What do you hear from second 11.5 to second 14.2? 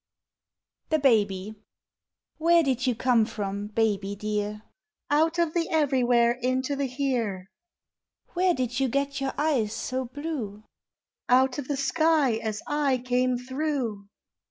of the sky as I came through.